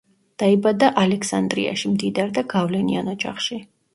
[0.43, 3.59] დაიბადა ალექსანდრიაში, მდიდარ და გავლენიან ოჯახში.